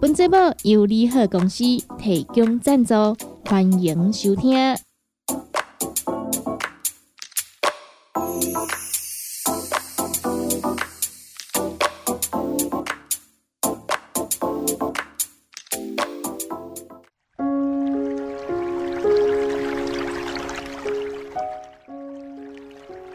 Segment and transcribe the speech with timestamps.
[0.00, 1.64] 本节目由利好公司
[1.98, 2.94] 提供赞助，
[3.44, 4.76] 欢迎收听。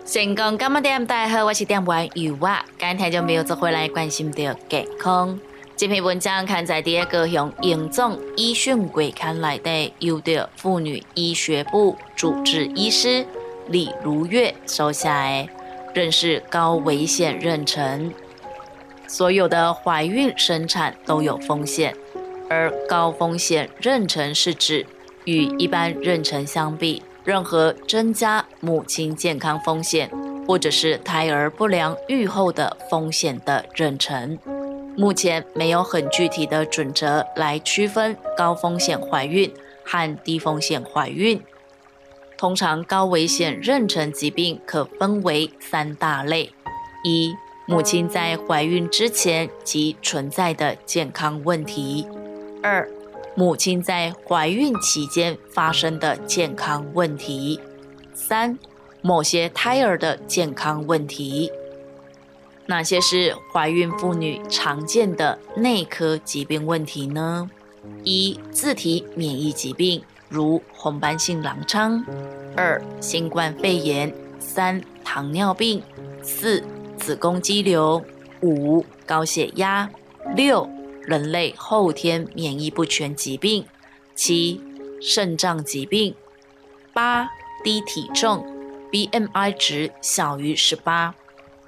[0.05, 1.05] 成功干嘛点？
[1.05, 5.39] 大家好，我是点玩鱼娃，今天就没有做回来关心的健康。
[5.75, 13.25] 这篇文章刊在第一个向严重医讯柜刊来的，由的妇女医学部主治医师
[13.67, 15.49] 李如月收下的，
[15.95, 18.11] 认识高危险妊娠。
[19.07, 21.95] 所有的怀孕生产都有风险，
[22.47, 24.85] 而高风险妊娠是指
[25.25, 30.09] 与一般妊娠相比，任何增加母亲健康风险
[30.47, 34.37] 或者是胎儿不良预后的风险的妊娠。
[34.95, 39.51] 目前没有很具体的准则来区分高风险怀孕
[39.83, 41.41] 和低风险怀孕。
[42.37, 46.51] 通常高危险妊娠疾病可分为三大类：
[47.03, 47.33] 一、
[47.65, 52.05] 母亲在怀孕之前即存在的健康问题；
[52.61, 52.87] 二、
[53.33, 57.59] 母亲在怀孕期间发生的健康问题；
[58.13, 58.59] 三、
[59.01, 61.51] 某些胎儿的健康问题。
[62.65, 67.49] 哪些是怀孕妇女常见的内科疾病问题呢？
[68.05, 72.01] 一、自体免疫疾病，如红斑性狼疮；
[72.55, 75.81] 二、新冠肺炎；三、糖尿病；
[76.21, 76.63] 四、
[76.97, 78.01] 子宫肌瘤；
[78.41, 79.89] 五、高血压；
[80.33, 80.69] 六、
[81.01, 83.65] 人类后天免疫不全疾病；
[84.15, 84.61] 七、
[85.01, 86.13] 肾脏疾病；
[86.93, 87.27] 八、
[87.61, 88.45] 低体重
[88.89, 91.13] ，BMI 值小于十八；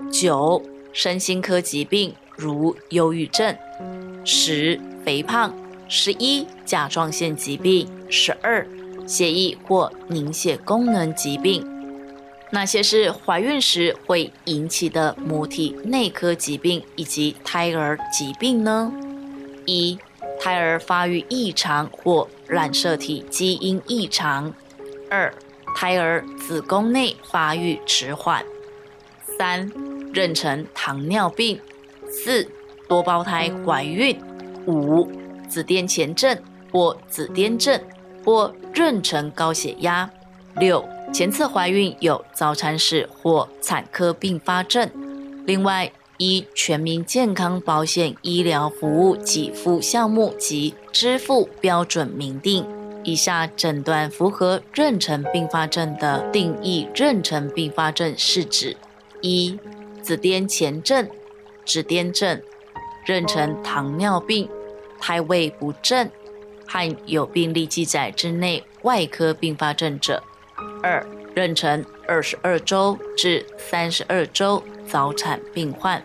[0.10, 0.64] 九。
[0.96, 3.54] 身心科疾病，如忧郁症；
[4.24, 5.52] 十、肥胖；
[5.90, 8.66] 十一、甲状腺疾病；十二、
[9.06, 11.68] 血液或凝血功能疾病。
[12.52, 18.90] 哪些是怀孕时会引起的母体内科疾病以及胎儿疾病呢？
[19.66, 20.00] 一、
[20.40, 24.50] 胎儿发育异常或染色体基因异常；
[25.10, 25.34] 二、
[25.76, 28.42] 胎儿子宫内发育迟缓；
[29.38, 29.70] 三。
[30.14, 31.60] 妊娠糖尿病，
[32.10, 32.48] 四
[32.88, 34.18] 多胞胎怀孕，
[34.66, 35.10] 五
[35.50, 36.38] 子癫前症
[36.72, 37.80] 或子癫症
[38.24, 40.10] 或妊娠高血压，
[40.56, 40.84] 六
[41.14, 44.90] 前次怀孕有早产史或产科并发症。
[45.46, 52.66] 另外，依全民健康保险医疗服务给付项目及支付标准明定，
[53.04, 56.88] 以下诊断符合妊娠并发症的定义。
[56.96, 58.76] 妊娠并发症是指
[59.22, 59.60] 一。
[60.06, 61.10] 子癫前症、
[61.66, 62.40] 子癫症、
[63.08, 64.48] 妊娠糖尿病、
[65.00, 66.08] 胎位不正
[66.68, 70.22] 和有病历记载之内外科并发症者；
[70.84, 71.04] 二、
[71.36, 76.04] 妊娠二十二周至三十二周早产病患，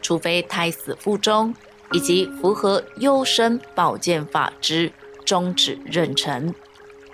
[0.00, 1.52] 除非胎死腹中，
[1.90, 4.92] 以及符合优生保健法之
[5.24, 6.54] 终止妊娠；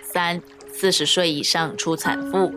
[0.03, 0.39] 三、
[0.71, 2.51] 四十岁以上初产妇；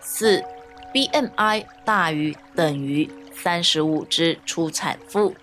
[0.00, 0.42] 四。
[0.92, 5.34] BMI 大于等于三十五之初产妇，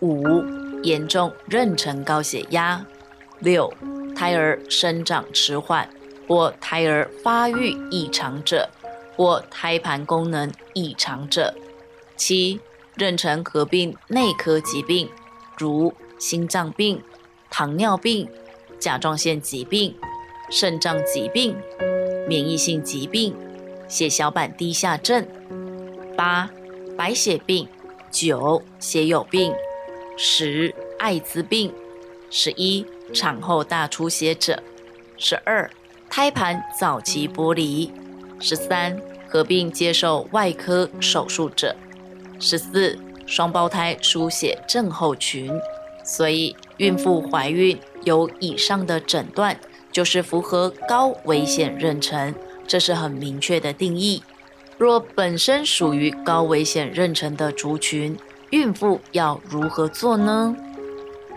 [0.00, 0.24] 五
[0.82, 2.84] 严重妊娠高血压，
[3.38, 3.72] 六
[4.16, 5.88] 胎儿生长迟缓
[6.26, 8.68] 或胎儿发育异常者，
[9.16, 11.54] 或胎盘功能异常者，
[12.16, 12.60] 七
[12.96, 15.08] 妊娠合并内科疾病，
[15.56, 17.00] 如心脏病、
[17.48, 18.28] 糖尿病、
[18.80, 19.94] 甲状腺疾病、
[20.50, 21.56] 肾脏疾病、
[22.28, 23.34] 免疫性疾病。
[23.94, 25.24] 血小板低下症，
[26.16, 26.50] 八
[26.96, 27.68] 白血病，
[28.10, 29.54] 九血友病，
[30.16, 31.72] 十艾滋病，
[32.28, 34.60] 十一产后大出血者，
[35.16, 35.70] 十二
[36.10, 37.92] 胎盘早期剥离，
[38.40, 41.76] 十三合并接受外科手术者，
[42.40, 42.98] 十四
[43.28, 45.52] 双胞胎输血症候群。
[46.02, 49.56] 所以，孕妇怀孕有以上的诊断，
[49.92, 52.34] 就是符合高危险妊娠。
[52.66, 54.22] 这是很明确的定义。
[54.76, 58.16] 若本身属于高危险妊娠的族群，
[58.50, 60.56] 孕妇要如何做呢？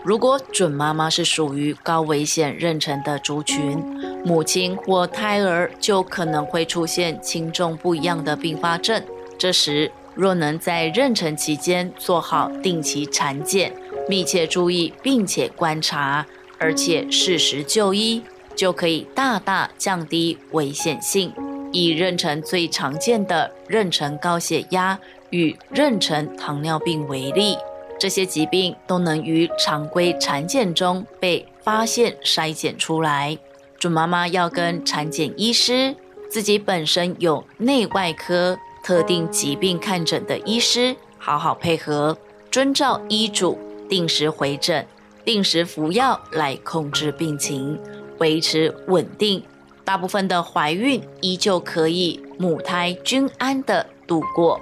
[0.04, 3.78] 如果准妈妈是属于高危险妊娠的族群，
[4.24, 9.02] 母亲或胎儿就可能会出现轻重不一样的并发症。
[9.36, 13.72] 这时，若能在妊娠期间做好定期产检，
[14.08, 16.26] 密切注意并且观察，
[16.58, 18.22] 而且适时就医，
[18.58, 21.32] 就可以大大降低危险性。
[21.70, 24.98] 以妊娠最常见的妊娠高血压
[25.30, 27.56] 与妊娠糖尿病为例，
[28.00, 33.38] 这些疾病都能于常规产检中被发现筛检出来。
[33.78, 35.94] 准妈妈要跟产检医师、
[36.28, 38.58] 自己本身有内外科。
[38.80, 42.16] 特定疾病看诊的医师，好好配合，
[42.50, 44.86] 遵照医嘱，定时回诊，
[45.26, 47.78] 定时服药来控制病情，
[48.18, 49.42] 维持稳定。
[49.88, 54.60] 大部分的怀孕依旧可以母胎均安的度过。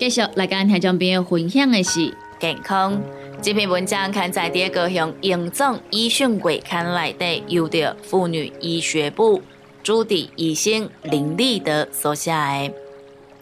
[0.00, 3.00] 继续来跟听众朋友分享的是健康。
[3.40, 9.40] 这篇文章刊在第二个向营总医讯柜刊内的由的妇女医学部
[9.84, 12.72] 朱迪医生林立德所写的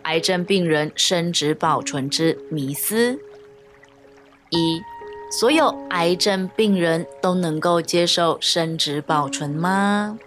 [0.02, 3.18] 癌症病人生殖保存之迷思。
[4.54, 4.82] 一，
[5.30, 10.18] 所有癌症病人都能够接受生殖保存吗？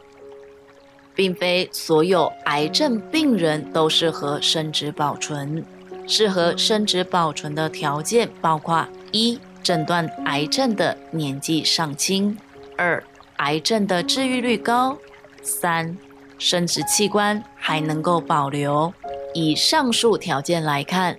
[1.15, 5.65] 并非所有癌症病人都适合生殖保存。
[6.05, 9.39] 适合生殖保存的条件包括一。
[9.63, 12.37] 诊断癌症的年纪尚轻，
[12.77, 13.03] 二
[13.37, 14.97] 癌症的治愈率高，
[15.41, 15.97] 三
[16.39, 18.93] 生殖器官还能够保留。
[19.33, 21.17] 以上述条件来看，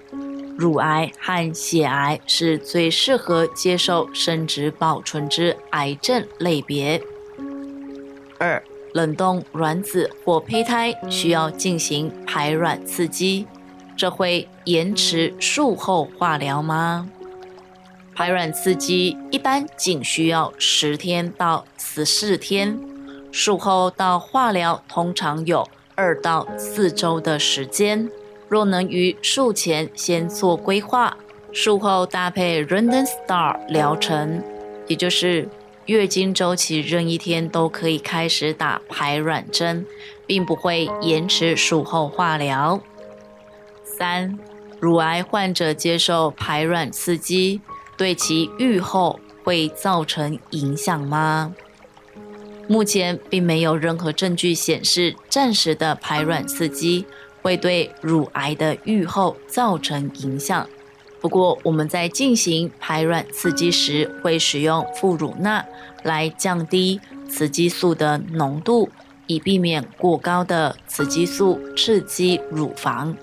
[0.59, 7.01] 乳癌和血癌是最适合接受生殖保存之癌症类别。
[8.39, 8.61] 二
[8.93, 13.47] 冷冻卵子或胚胎需要进行排卵刺激，
[13.97, 17.09] 这会延迟术后化疗吗？
[18.17, 22.77] 排卵刺激一般仅需要十天到十四天，
[23.31, 28.11] 术后到化疗通常有二到四周的时间。
[28.49, 31.17] 若能于术前先做规划，
[31.53, 34.43] 术后搭配 Random Star 疗程，
[34.87, 35.49] 也就是
[35.87, 39.87] 月经周期任一天都可以开始打排卵针，
[40.27, 42.81] 并不会延迟术后化疗。
[43.85, 44.39] 三，
[44.81, 47.61] 乳癌患者接受排卵刺激。
[47.97, 51.53] 对其愈后会造成影响吗？
[52.69, 57.05] 目前并没有任何证据显示暂时的排卵刺激
[57.43, 60.69] 会对乳癌的愈后造成影响。
[61.21, 65.65] 不过，我们在进行排卵刺激时会使用副乳钠
[66.03, 68.89] 来降低雌激素的浓度，
[69.27, 73.17] 以避免过高的雌激素刺激乳房。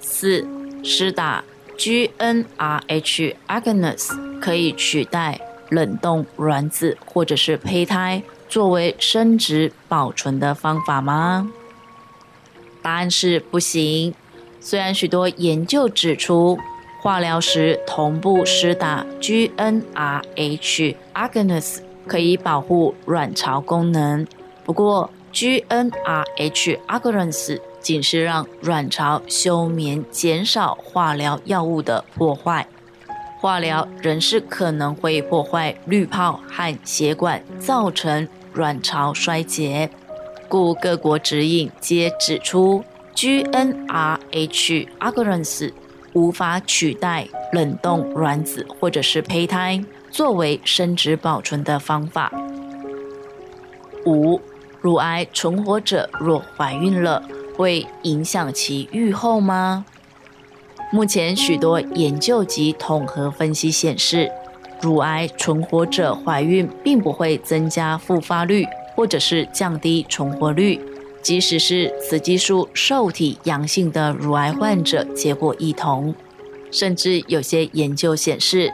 [0.00, 0.46] 四，
[0.82, 1.44] 施打。
[1.78, 5.40] GnRH agonist 可以取代
[5.70, 11.50] 冷冻卵子或者是胚胎作为生殖保存的方法吗？
[12.82, 14.14] 答案是不行。
[14.60, 16.58] 虽然许多研究指出，
[17.00, 24.26] 化疗时同步施打 GnRH agonist 可以保护卵巢功能，
[24.64, 32.66] 不过 GnRH agonist 仅是让卵巢休眠，减少化疗药物的破坏。
[33.38, 39.88] 化疗仍是可能会破坏滤泡和血管，造成卵巢衰竭。
[40.50, 42.82] 故各国指引皆指出
[43.14, 45.72] ，GnRH agonist
[46.12, 49.80] 无法取代冷冻卵子或者是胚胎
[50.10, 52.32] 作为生殖保存的方法。
[54.04, 54.40] 五，
[54.80, 57.22] 乳癌存活者若怀孕了。
[57.56, 59.84] 会影响其愈后吗？
[60.90, 64.32] 目前许多研究及统合分析显示，
[64.80, 68.66] 乳癌存活者怀孕并不会增加复发率，
[69.00, 70.78] 或者是降低存活率。
[71.22, 76.14] 即使是雌激素受体阳性的乳癌患者，结果异同。
[76.70, 78.70] 甚至有些研究显示，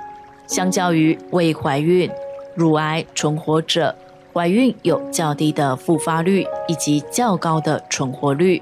[0.49, 2.11] 相较于未怀孕，
[2.56, 3.95] 乳癌存活者
[4.33, 8.61] 怀孕有较低的复发率以及较高的存活率。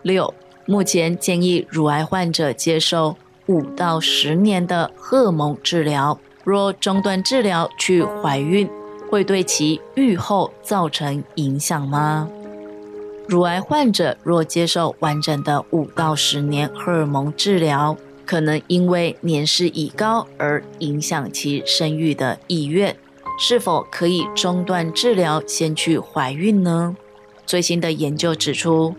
[0.00, 0.32] 六，
[0.64, 3.16] 目前建议乳癌患者接受
[3.48, 6.18] 五到十年的荷尔蒙治疗。
[6.42, 8.68] 若中断治疗去怀孕，
[9.10, 12.28] 会对其愈后造成影响吗？
[13.28, 22.96] 乳癌患者若接受完整的五到十年荷尔蒙治疗，可能因为年事已高而影响其生育的意愿。
[23.38, 26.96] 是否可以中断治疗先去怀孕呢？
[27.44, 28.94] 最新的研究指出。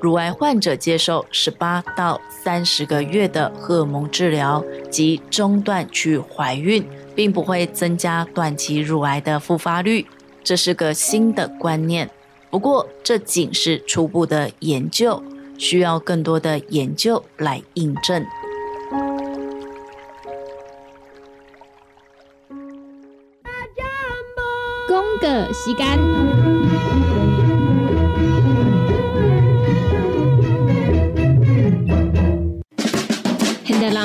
[0.00, 6.82] 乳癌患者接受十八到三十个月的荷尔蒙治疗及中断去怀孕，
[7.20, 10.06] 并不会增加短期乳癌的复发率。
[10.42, 12.10] 这是个新的观念，
[12.48, 15.22] 不过这仅是初步的研究，
[15.58, 18.24] 需要更多的研究来印证。
[24.88, 26.59] 公个时间。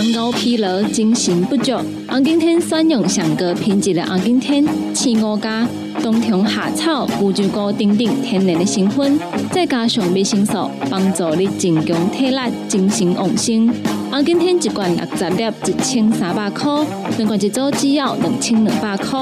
[0.06, 1.74] 现代人熬疲劳，精神不足。
[2.08, 5.68] 红景天选用上个品质的红景天，青五加
[6.04, 9.20] 冬虫夏草、乌鸡菇等等天然的成分，
[9.52, 13.68] 再加上维生素，帮助你增强体力、精神旺盛。
[14.12, 16.86] 红景天一罐六十粒，一千三百块；
[17.18, 19.20] 两罐一组只要两千两百块。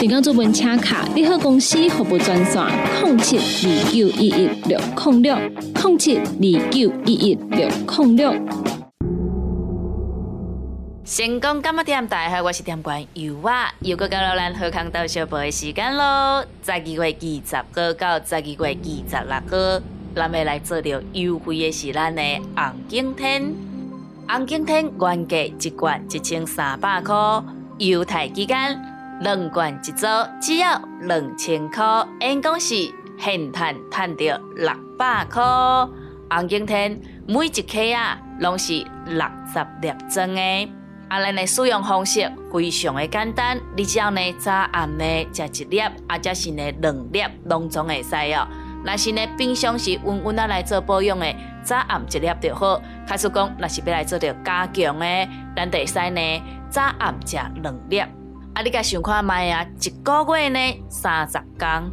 [0.00, 2.60] 订购做文车卡，你好公司服务专线：
[3.04, 8.34] 零七二九一一六零六零七二九一一六零六。
[11.16, 12.04] 成功干么店？
[12.08, 16.44] 大家好，我是店官尤娃，又过到了咱好康到小报的时间咯。
[16.60, 19.82] 十二月二十号到十二月二十六号，
[20.16, 22.20] 咱要来做着优惠的是咱的
[22.56, 23.54] 红景天。
[24.28, 27.14] 红景天原价一罐一千三百块，
[27.78, 28.76] 优待期间
[29.20, 30.08] 两罐一组，
[30.42, 34.68] 只要两千块，因讲是现赚赚着六
[34.98, 35.40] 百块。
[36.28, 40.68] 红景天每一克啊，拢是六十粒装的。
[41.14, 48.48] 啊，咱的使用方式非常的简单，你只要呢早暗呢食一粒，啊，则是呢两粒，拢总会使哦。
[48.84, 52.82] 若是呢平常时温温啊来做保养的，早暗一粒就好。
[53.06, 58.00] 开始讲，若是要来做着加强的，咱得使呢早暗食两粒。
[58.00, 61.92] 啊，你甲想看卖啊，一个月呢三十天，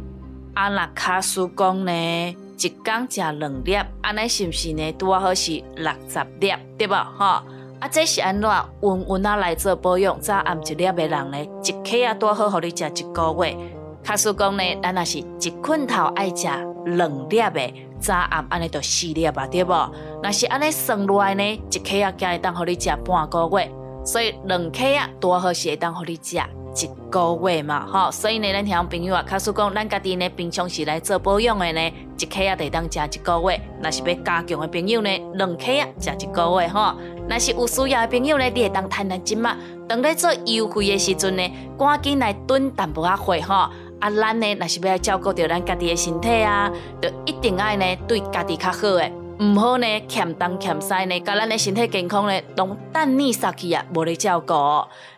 [0.54, 7.44] 啊，若卡叔讲呢一工食两粒，安尼是毋是呢拄啊好是六十粒，对无吼？
[7.82, 8.48] 啊，这是安怎？
[8.82, 13.56] 温温啊来做保养，早暗一粒的人呢，一克啊多好，互你食一个月。
[14.04, 16.46] 卡叔讲呢，咱若是一困头爱食
[16.84, 19.92] 两粒的，早暗安尼就四粒吧，对无？
[20.22, 23.68] 若是安尼算落来呢，一克啊，会当互你食半个月，
[24.04, 26.38] 所以两克啊多好是会当互你食。
[26.74, 33.60] 一个月嘛，吼，所以呢，咱听朋友啊，卡叔讲，咱家己呢平常时来做保养的呢，一克啊得当食一个月。
[33.82, 36.94] 若是要加强的朋友呢，两克啊食一个月，吼。
[37.28, 39.56] 若是有需要的朋友呢，你会当趁咱钱嘛。
[39.88, 43.54] 当咧做优惠的时阵呢，赶紧来囤淡薄仔货，吼。
[44.00, 49.12] 啊，咱呢，若是要照顾到咱家己的身体啊，就一定爱呢对家己较好诶。
[49.38, 54.54] 毋好呢，欠东欠西呢，甲咱的身体健康呢，拢等你杀去啊，无咧照顾。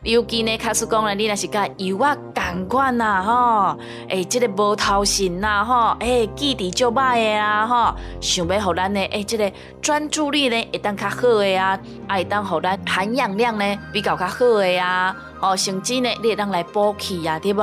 [0.02, 3.78] 尤其呢，卡叔讲呢，你若是甲油啊共款呐，吼，
[4.08, 9.52] 诶，即个无头神呐，吼，诶，记忆足歹的啊，吼，想要互咱呢，诶，即个
[9.82, 11.78] 专注力呢，会当较好的啊，
[12.08, 17.58] 会当互咱含氧量呢，比较较好的啊，哦，甚至呢，你会当来补气啊，对无？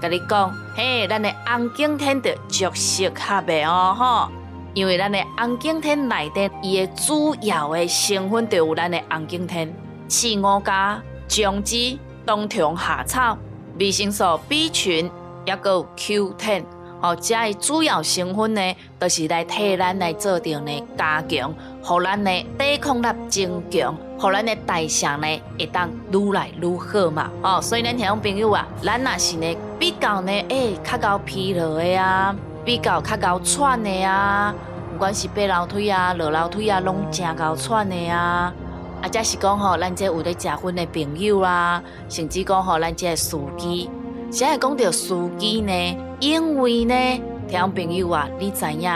[0.00, 4.43] 甲你讲，嘿，咱的红景天的足适合的哦，吼。
[4.74, 9.72] 因为咱的红景天内底，伊的主要的成分就有咱的红景天、
[10.08, 11.76] 刺五加、姜子、
[12.26, 13.38] 冬虫夏草、
[13.78, 15.08] 维生素 B 群，
[15.46, 16.64] 也有 Q 10。
[17.00, 27.30] 哦，这的主要成分呢，都是来替咱来做着呢加强，互咱的抵抗力增强，互咱的代谢呢会当愈来愈好嘛。
[27.42, 32.34] 哦，所以咱听众朋友啊，咱若是呢比较呢，诶，较高疲劳的啊。
[32.64, 34.54] 比较较高喘的啊，
[34.92, 38.52] 不管是爬楼梯啊、落楼梯啊，拢真高喘的啊。
[39.02, 43.90] 啊，则是讲吼，咱这有咧结婚的朋友啊，甚至讲吼，咱这司机，
[44.30, 45.72] 现在讲到司机呢，
[46.20, 46.94] 因为呢，
[47.46, 48.90] 听朋友啊，你知影，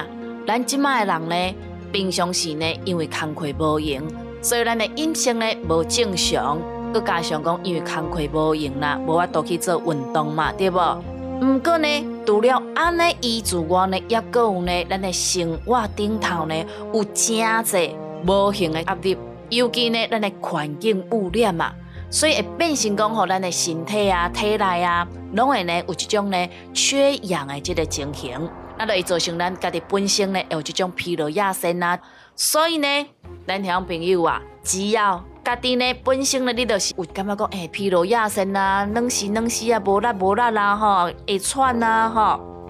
[0.47, 1.55] 咱即卖人呢，
[1.93, 4.03] 平常时呢，因为工课无用，
[4.41, 6.59] 所以咱的饮食呢无正常，
[6.95, 11.03] 佮加上讲因为工课无用啦，无法度去做运动嘛，对无？
[11.43, 11.87] 毋过呢，
[12.29, 16.55] 除了安尼医治外呢，也阁有呢，咱的生活顶头呢
[16.93, 19.17] 有真侪无形的压力，
[19.49, 21.73] 尤其呢，咱的环境污染嘛，
[22.11, 28.39] 所以会变成讲吼，咱的身体啊、体内啊，拢会呢有一种呢缺氧的这个情形，
[28.77, 31.99] 那就会造成咱家己本身呢有这种疲劳亚身啊，
[32.37, 33.07] 所以呢，
[33.47, 42.21] 咱听朋友啊，只要家己呢本身呢，你就是有感觉讲，诶，疲劳亚身啊，软死软死啊，无力无力啦，吼，会喘啊，吼，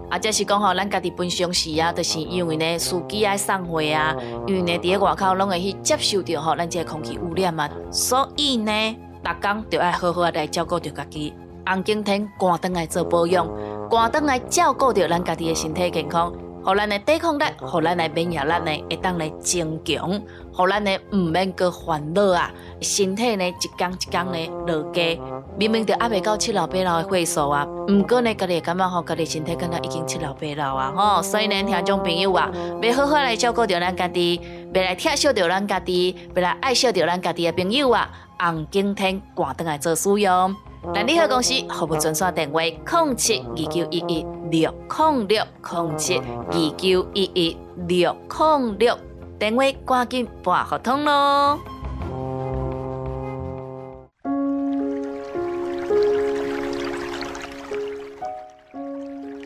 [0.08, 4.14] 啊，即是讲吼，咱家己本身时啊，就是因为呢，司机爱送货啊，
[4.46, 11.34] 因为呢，伫咧外口拢会去接受到吼，咱这空气污染啊，所以呢，逐工就要好好来照顾着家己，
[11.66, 13.44] 红景天赶灯来做保养，
[13.90, 16.32] 赶灯来照顾着咱家己的身体健康。
[16.68, 20.20] 互咱的抵抗力，互咱的免疫力呢会当来增强，
[20.52, 22.50] 互咱呢毋免个烦恼啊，
[22.82, 25.18] 身体呢一天一天呢落低。
[25.58, 32.50] 明明就还未到七老八老的岁数啊，毋过呢，家己感觉吼，家己身体感觉已经七老八老啊，吼，所以呢，听众朋友啊，
[32.82, 34.38] 要好好来照顾着咱家己，
[34.74, 40.54] 要来疼惜着咱家己，要来爱惜着咱家己的朋友啊，红景天赶登来做使用。
[40.94, 47.56] 咱利好公司服务专线电话：零七二九一一六零六零七二九一一
[47.88, 48.98] 六零六，
[49.38, 51.58] 电话赶紧拨合通咯。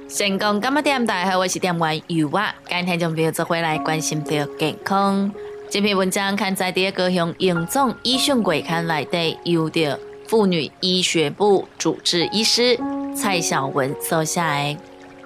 [0.09, 1.05] 成功干么点？
[1.07, 5.33] 大家好，我是点玩鱼娃，今天就朋友做回来关心着健康。
[5.71, 9.99] 这篇文章刊在第高雄营总医讯柜刊内底，由着
[10.33, 12.81] 妇女医学部主治医师
[13.15, 14.75] 蔡小文收下来。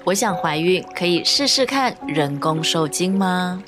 [0.02, 3.62] 我想怀孕，可以试试看人工受精吗？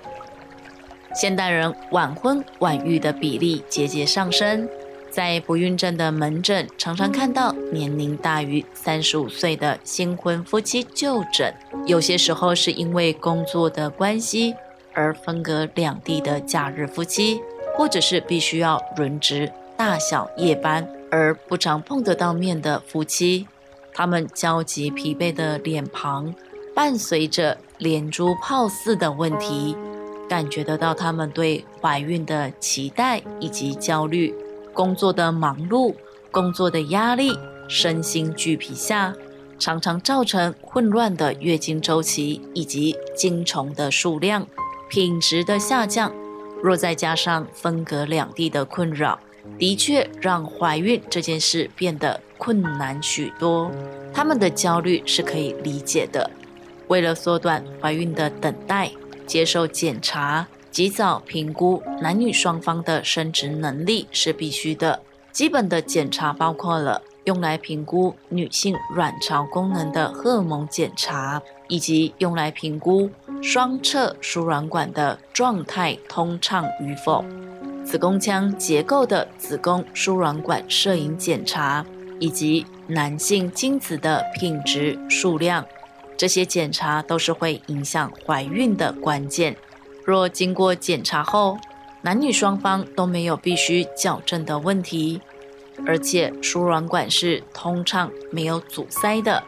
[1.15, 4.69] 现代人晚婚晚育的比例节节上升。
[5.13, 11.55] 在不孕症的门诊，常常看到年龄大于三十五岁的新婚夫妻就诊。
[11.87, 14.57] 有些时候是因为工作的关系
[14.93, 17.41] 而分隔两地的假日夫妻，
[17.77, 23.47] 或者是必须要轮值大小夜班而不常碰得到面的夫妻。
[23.93, 26.35] 他们焦急疲惫的脸庞，
[26.75, 29.77] 伴随着连珠炮似的问题，
[30.29, 34.35] 感觉得到他们对怀孕的期待以及焦虑。
[34.73, 35.93] 工作的忙碌、
[36.31, 37.37] 工作的压力、
[37.69, 39.13] 身心俱疲下，
[39.59, 44.47] 常常造成混乱的月经周期以及精虫的数量、
[44.89, 46.13] 品质的下降。
[46.63, 49.19] 若再加上分隔两地的困扰，
[49.57, 53.71] 的确让怀孕这件事变得困难许多。
[54.13, 56.29] 他们的焦虑是可以理解的。
[56.89, 58.91] 为了缩短怀孕的等待，
[59.27, 60.49] 接受检查。
[60.71, 65.01] 及早评估男女双方的生殖能力是必须的。
[65.33, 73.11] 基本的检查包括了用来评估女性卵巢功能的荷尔蒙检查，以及用来评估
[73.43, 77.25] 双侧输卵管的状态通畅与否，
[77.89, 81.87] 子宫腔结构的子宫输卵管摄影检查，
[82.21, 85.65] 以及男性精子的品质数量。
[86.15, 89.57] 这些检查都是会影响怀孕的关键。
[90.05, 91.57] 若经过检查后，
[92.03, 95.23] 男女双方都没有必须矫正的问题，
[95.87, 99.43] 而且输卵管是通畅、没有阻塞的，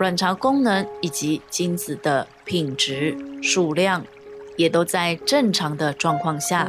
[0.00, 4.04] 卵巢功能以及精子的品质、数量
[4.56, 6.68] 也都在正常的状况下，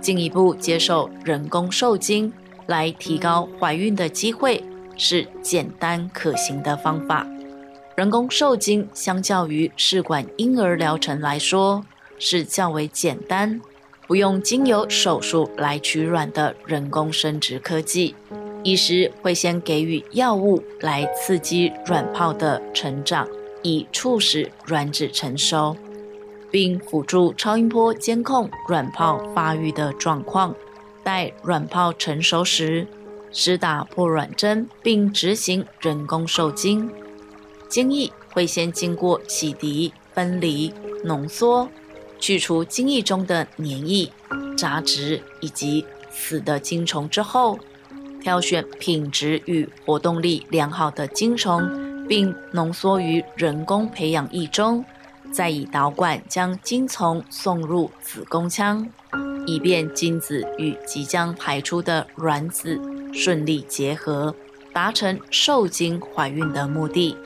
[0.00, 2.32] 进一步接受人工受精
[2.66, 4.62] 来提高怀孕的机会，
[4.96, 7.26] 是简单可行的方法。
[7.96, 11.84] 人工受精相较于试管婴儿疗程来说，
[12.18, 13.60] 是较为简单，
[14.06, 18.14] 不用经由手术来取卵的人工生殖科技。
[18.62, 23.26] 医师会先给予药物来刺激卵泡的成长，
[23.62, 25.76] 以促使卵子成熟，
[26.50, 30.54] 并辅助超音波监控卵泡发育的状况。
[31.02, 32.86] 待卵泡成熟时，
[33.30, 36.90] 施打破卵针，并执行人工受精。
[37.68, 40.72] 精液会先经过洗涤、分离、
[41.04, 41.68] 浓缩。
[42.18, 44.10] 去除精液中的黏液、
[44.56, 47.58] 杂质以及死的精虫之后，
[48.22, 54.82] 挑选品质与活动力良好的精虫，并浓缩于人工培养液中，
[55.32, 58.88] 再以导管将精虫送入子宫腔，
[59.46, 62.80] 以便精子与即将排出的卵子
[63.12, 64.34] 顺利结合，
[64.72, 67.16] 达成受精怀孕的目的。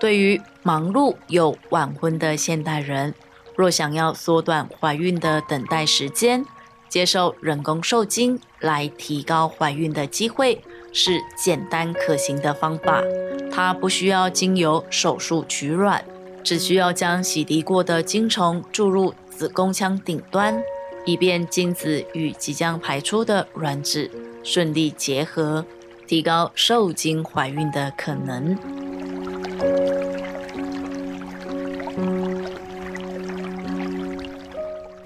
[0.00, 3.14] 对于忙碌又晚婚的现代人，
[3.54, 6.44] 若想要缩短怀孕的等待时间，
[6.88, 13.02] 接受人工受精来提高怀孕的机会，是简单可行的方法。
[13.50, 16.04] 它不需要经由手术取卵，
[16.44, 20.60] 只需要将洗涤过的精虫注入子宫腔顶端，
[21.04, 24.10] 以便精子与即将排出的卵子
[24.42, 25.64] 顺利结合，
[26.06, 28.58] 提高受精怀孕的可能。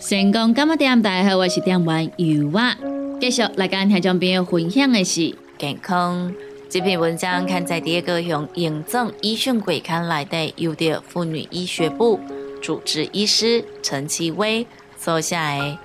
[0.01, 1.03] 成功干么点？
[1.03, 2.77] 大家好，我是点玩鱼娃，
[3.21, 6.33] 继续来跟听众朋友分享的是健康。
[6.69, 12.19] 这篇文章刊在第二个用严重医讯鬼刊来的，由的妇女医学部
[12.61, 14.67] 主治医师陈其威
[14.99, 15.79] 所下来，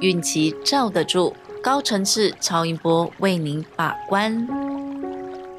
[0.00, 4.48] 孕期罩得住，高层次超音波为您把关。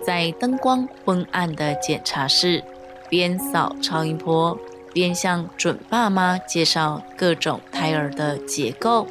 [0.03, 2.63] 在灯光昏暗的检查室，
[3.09, 4.57] 边扫超音波。
[4.91, 9.07] 边向准爸妈介绍各种胎儿的结构。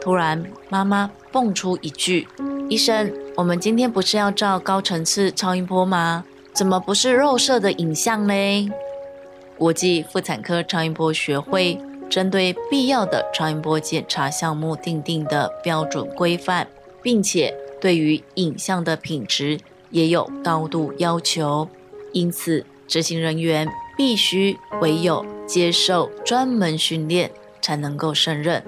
[0.00, 2.26] 突然，妈妈蹦出一句
[2.70, 6.24] ：“医生，我们今天不是要照高层次超音波吗？
[6.52, 8.68] 怎么不是肉色的影像嘞？”
[9.56, 16.66] 国际妇产科超音波学会针对必要的超音波检查项目订定的标准规范，
[17.00, 21.68] 并且对于影像的品质也有高度要求，
[22.12, 27.30] 因此执行人员必须唯有接受专门训练
[27.62, 28.60] 才能够胜任。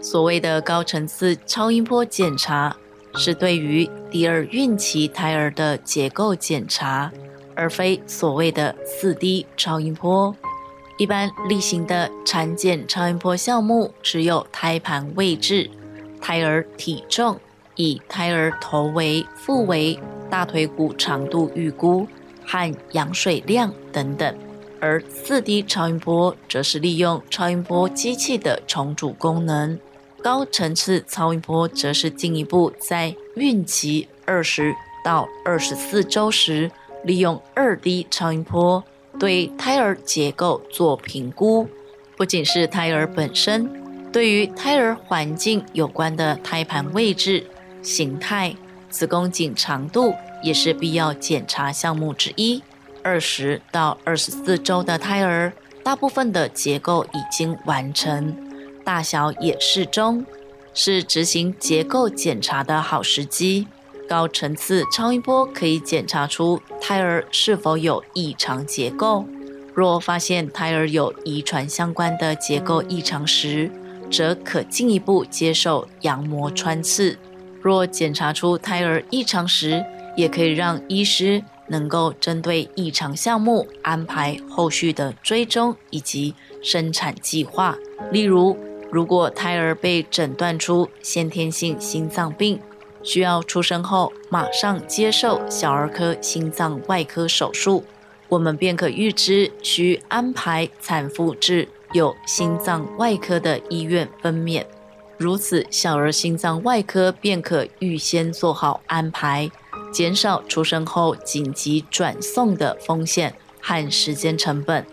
[0.00, 2.78] 所谓的高层次超音波检查，
[3.16, 7.12] 是对于第二孕期胎儿的结构检查，
[7.54, 10.34] 而非所谓的四 D 超音波。
[10.96, 15.68] 一般例行的产检超音波项目只有胎盘位置、
[16.20, 17.40] 胎儿体重、
[17.74, 19.98] 以胎儿头围、腹围、
[20.30, 22.06] 大腿骨长度预估
[22.44, 24.36] 和羊水量等等。
[24.80, 29.78] 而四 D 超音波则是利用超音波机器的重组功能。
[30.24, 36.70] 高层次超音波则是进一步在孕期二十到二十四周时，
[37.02, 38.82] 利用二 D 超音波
[39.20, 41.68] 对胎儿结构做评估。
[42.16, 43.68] 不仅是胎儿本身，
[44.10, 47.44] 对于胎儿环境有关的胎盘位置、
[47.82, 48.56] 形态、
[48.88, 52.62] 子宫颈长度，也是必要检查项目之一。
[53.02, 58.43] 二十到二十四周的胎儿，大部分的结构已经完成。
[58.84, 60.26] 大小也适中，
[60.74, 63.66] 是执行结构检查的好时机。
[64.06, 69.24] 高层次超音波可以检查出胎儿是否有异常结构。
[69.72, 73.70] 若发现胎儿有遗传相关的结构异常时，
[74.10, 77.18] 则可进一步接受羊膜穿刺。
[77.62, 79.82] 若检查出胎儿异常时，
[80.16, 87.76] 也可以让医师能够针对异常项目安排后续的追踪以及生产计划，
[88.12, 88.56] 例如。
[88.94, 92.60] 如果胎儿被诊断出先天性心脏病，
[93.02, 97.82] 需要出生后马上接受小儿科心脏外科手术，
[98.28, 104.64] 我们便可预知需安排产妇至有心脏外科的医院分娩。
[105.18, 109.50] 如此，小儿心脏外科便可预先做好安排，
[109.92, 114.86] 减少出生后紧急转送的风险和时间成本。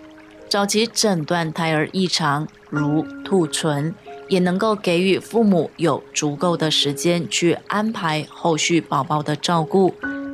[0.52, 3.96] 早期诊断胎儿异常，如兔唇，
[4.28, 9.94] 也能够给予父母有足够的时间去安排后续宝宝的照顾，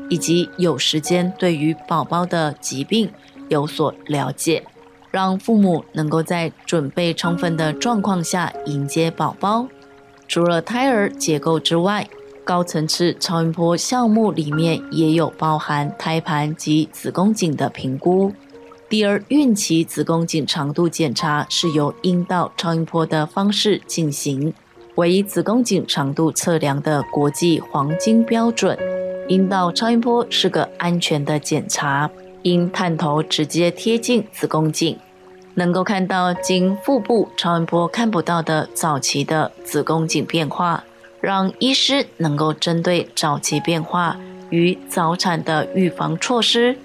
[0.10, 3.12] 以及有时间对于宝宝的疾病
[3.50, 4.64] 有所了解，
[5.12, 9.68] 让父母能够在准备充分的状况下迎接宝宝。
[10.28, 12.10] 除了胎儿结构之外，
[12.44, 18.34] 高层次超音波项目里面也有包含胎盘及子宫颈的评估。
[18.90, 24.54] 第二孕期子宫颈长度检查是由阴道超音波的方式进行，
[24.96, 28.78] 为子宫颈长度测量的国际黄金标准。
[29.28, 32.10] 阴道超音波是个安全的检查，
[32.44, 34.98] 因探头直接贴近子宫颈，
[35.56, 40.82] 能够看到经腹部超音波看不到的早期的子宫颈变化，
[41.20, 44.18] 让医师能够针对早期变化
[44.50, 46.78] 与早产的预防措施。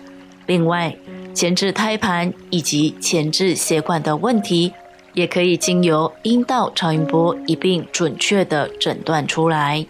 [0.46, 0.96] 另外，
[1.34, 4.72] 前置胎盘以及前置血管的问题，
[5.14, 9.86] 也可以经由阴道超音波一并准确的诊断出来。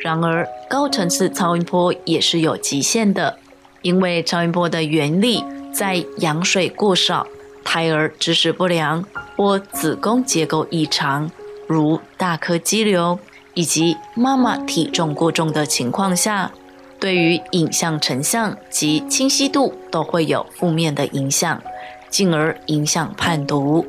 [0.00, 3.38] 然而，高层次超音波也是有极限的，
[3.82, 7.26] 因为超音波的原理在羊水过少、
[7.64, 9.04] 胎儿知识不良
[9.36, 11.30] 或子宫结构异常，
[11.66, 13.18] 如大颗肌瘤
[13.54, 16.52] 以及妈妈体重过重的情况下。
[16.98, 21.62] 对于影像成像及清晰度都会有负面的影响，
[22.08, 23.86] 进而影响判读。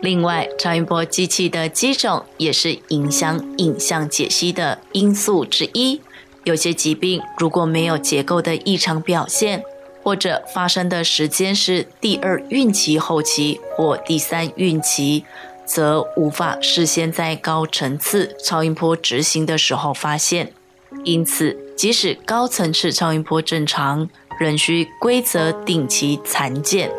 [0.00, 6.00] 另外，超音波机器的机种也是影响影像解析的因素之一。
[6.44, 9.64] 有些疾病如果没有结构的异常表现，
[10.04, 15.24] 或者发生的时间是第二孕期后期或第三孕期，
[15.64, 20.52] 则无法事先在高层次超音波执行的时候发现。
[21.04, 24.08] 因此，即使高层次超音波正常，
[24.40, 26.90] 仍需规则定期残检。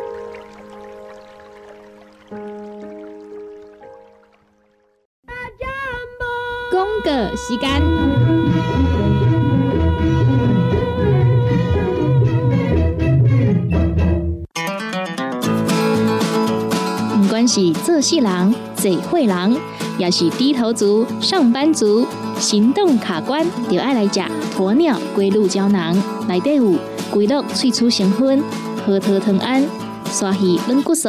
[6.70, 7.82] 公个时间，
[17.20, 19.60] 不管是做事人、做会人，
[19.98, 22.06] 也是低头族、上班族。
[22.38, 24.20] 行动卡关，就爱来食
[24.56, 26.74] 鸵鸟龟鹿胶囊，内底有
[27.10, 28.42] 龟鹿萃取成分，
[28.86, 29.64] 核桃藤胺、
[30.06, 31.08] 刷鱼软骨素，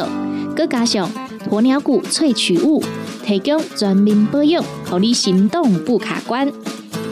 [0.56, 1.10] 佮加上
[1.50, 2.84] 鸵鸟骨萃取物，
[3.24, 6.52] 提供全面保养，让你行动不卡关。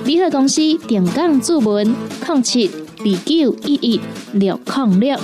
[0.04, 1.96] 联合公司定岗注文：
[2.28, 2.68] 零七
[3.00, 4.02] 二九一一
[4.34, 5.20] 六零六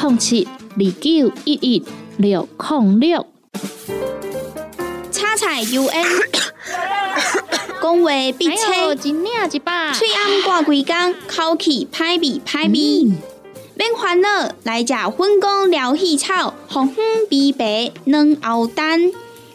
[0.00, 1.82] 零七二九一一
[2.18, 3.29] 六零六。
[5.60, 6.06] 叉彩 U N，
[7.82, 13.12] 讲话必切，一领一把，喙暗挂几工，口气歹味歹味。
[13.74, 19.12] 免烦恼，来食粉工疗气草，红粉枇杷软藕丹，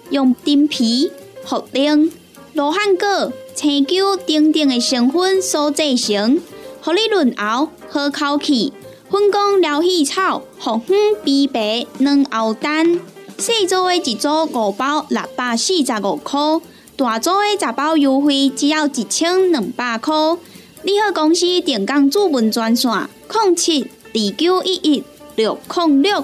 [0.09, 1.11] 用丁皮、
[1.47, 2.11] 茯苓、
[2.53, 6.39] 罗汉果、青椒等等的成分所制成，
[6.81, 8.73] 合你润喉好口气。
[9.11, 12.99] 粉工疗气草，红粉枇杷软藕丹，
[13.37, 16.39] 四组的一组五包六百四十五块，
[16.95, 20.13] 大组的十包优惠只要一千两百块。
[20.83, 22.91] 你好，公司电工主文专线：
[23.29, 23.87] 零七。
[24.15, 25.03] 二九一一
[25.35, 26.23] 六零六，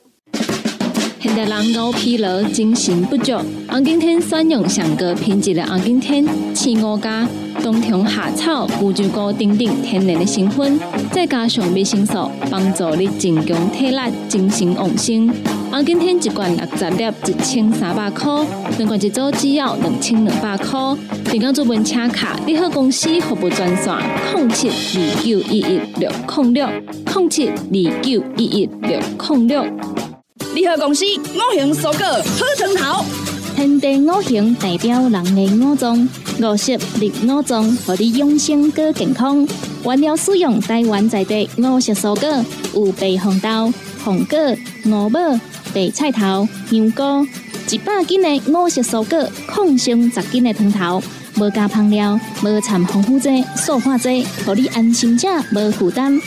[1.21, 3.37] 现代人熬疲劳、精神不足，
[3.69, 7.27] 红景天选用上个品质的红景天，青乌加
[7.61, 10.79] 冬虫夏草、乌鸡菇等等天然的成分，
[11.11, 15.31] 再加上维生素，帮助你增强体力、精神旺盛。
[15.69, 18.43] 红景天一罐六十粒，一千三百块；
[18.79, 20.79] 两罐一组只要两千两百块。
[21.29, 23.93] 电工做文车卡，你好公司服务专线：
[24.35, 26.67] 零七二九一一六零六
[27.13, 30.10] 零七二九一一六零六。
[30.61, 33.05] 联合公司五行蔬果好汤头，
[33.55, 36.07] 天地五行代表人的五脏，
[36.39, 39.47] 五色绿五脏，让你养生更健康。
[39.83, 42.45] 原料使用台湾在地五色蔬果，
[42.75, 44.37] 有白红豆、红果、
[44.85, 45.19] 五宝。
[45.73, 47.27] 白菜头、香菇，
[47.71, 51.01] 一百斤的五色蔬果，抗性十斤的汤头，
[51.37, 56.21] 无加香料，无掺防腐剂、塑化剂，让你安心吃，无负担。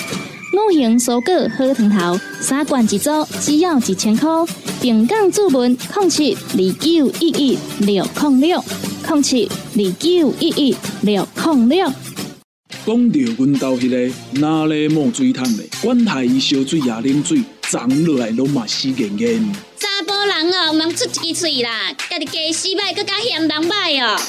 [0.54, 4.28] 五行蔬果好汤头，三罐一组，只要一千块。
[4.80, 8.64] 平港注文：零七二九一一六零六
[9.08, 11.92] 零七二九一一六零六。
[12.86, 19.52] 讲到阮兜迄个哪里冒水桶的，管他伊烧水也啉水，长落来拢嘛死严严。
[19.76, 24.20] 查甫人哦，毋通出一支嘴啦，家己家洗歹，更加嫌人歹哦。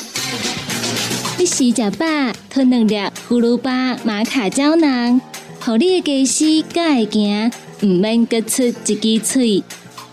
[1.38, 2.07] 你洗食饱，
[2.49, 2.95] 吞两粒
[3.29, 5.21] 葫芦巴、马卡胶囊，
[5.65, 7.51] 互你的家洗更会行，
[7.82, 9.63] 毋免各出一支嘴。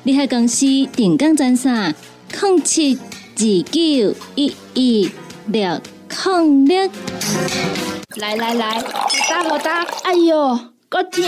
[0.03, 0.65] 你喺公司
[0.97, 1.95] 定岗专线：
[2.31, 5.11] 零七二九一一
[5.49, 6.91] 六零六。
[8.17, 11.23] 来来来，好打好打，哎哟，够痛！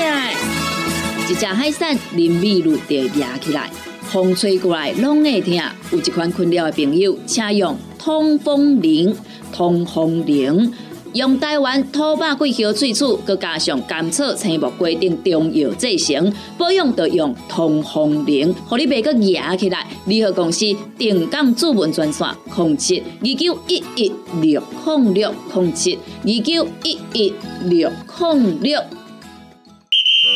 [1.29, 3.71] 一只海扇淋米露就压起来，
[4.05, 5.53] 风吹过来拢会痛。
[5.91, 9.15] 有一款困扰的朋友，请用通风铃，
[9.53, 10.73] 通风铃。
[11.15, 19.87] 用台湾土八桂香萃取，佮加上甘草、青木、规定中药制成，保养要用通风灵，互你袂佮压起来。
[20.07, 20.67] 联合公司
[20.99, 28.81] 定岗主文专线：控制二九一一六控六控制二九一一六控六。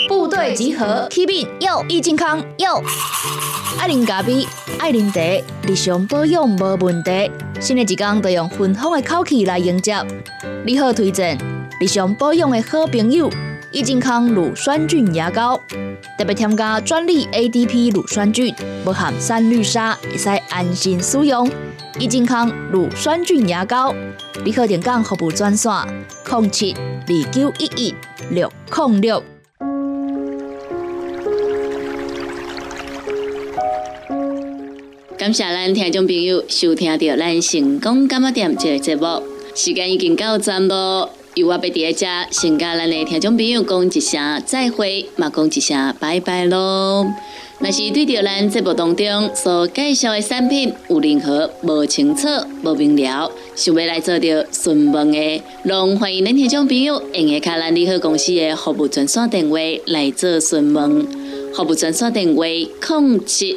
[0.06, 2.82] 部队集合，Keep it 有益健康有。
[3.78, 4.46] 爱啉咖啡，
[4.78, 5.20] 爱啉茶，
[5.66, 7.30] 日常保养无问题。
[7.58, 9.94] 新的一天都用芬芳的口气来迎接。
[10.64, 11.38] 你好，推荐
[11.80, 13.30] 日常保养的好朋友——
[13.72, 15.58] 益健康乳酸菌牙膏，
[16.18, 21.50] 特别添加专利 ADP 乳酸菌，不含三氯沙，会使安心使用。
[21.98, 23.94] 益健康乳酸菌牙膏，
[24.44, 25.72] 你好，点讲服务专线：
[26.30, 27.94] 零七二九一一
[28.30, 29.38] 六零六。
[35.18, 39.20] 感谢咱听众朋友收听到咱成功干么店这个节目，
[39.52, 41.11] 时间已经到站咯。
[41.35, 47.04] 由我别伫遮，先甲咱的听众朋友讲一声再会，嘛讲一声拜拜咯。
[47.59, 52.28] 若是对着咱节目当中所介绍的产品有任何无清楚、
[52.62, 61.04] 无明了，想要来做着询问的，拢欢迎恁听众朋友用下卡咱利好公司的服务专线电话来做询问。
[61.57, 63.57] 服务专线电话：零七。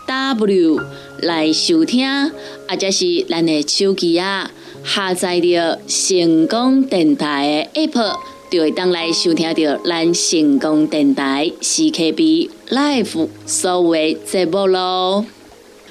[0.11, 0.77] w
[1.21, 2.31] 来收听，
[2.67, 4.51] 或者是咱的手机啊，
[4.83, 8.17] 下载着成功电台的 app，
[8.49, 15.25] 就会当来收听到咱成功电台 CKB Live 所有节目咯。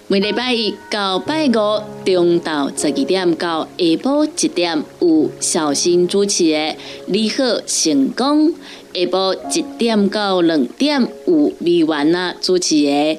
[0.08, 1.52] 每礼拜一到拜五
[2.04, 6.58] 中昼十二点到下晡一点有小新主持的
[7.06, 8.48] 《你好成功》，
[8.92, 12.90] 下晡一点到两点有美婉啊主持的《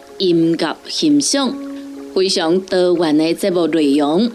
[0.21, 1.51] 音乐欣赏，
[2.13, 4.31] 非常多元的节目内容，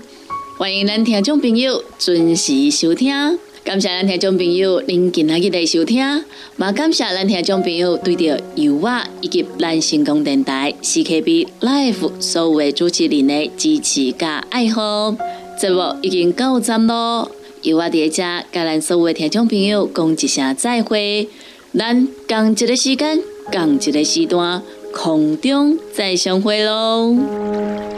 [0.59, 3.15] 欢迎咱听众朋友准时收听。
[3.63, 15.15] 感谢咱听众朋友您今仔日的收听，也感谢咱听众朋友对着油画以及咱成功电台 CKB Life 所有的主持人的支持加爱好。
[15.57, 17.31] 节目已经到站咯，
[17.63, 21.29] 油画伫遮甲咱所有的听众朋友讲一声再会，
[21.73, 23.23] 咱共一个时间，
[23.53, 24.61] 共一个时段，
[24.97, 27.96] 空中再相会喽。